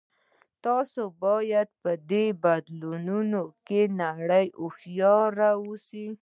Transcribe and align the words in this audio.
تاسې 0.63 1.03
باید 1.21 1.69
په 1.81 1.91
دې 2.11 2.25
بدلیدونکې 2.43 3.81
نړۍ 4.01 4.45
کې 4.53 4.55
هوښیار 4.61 5.33
اوسئ 5.61 6.07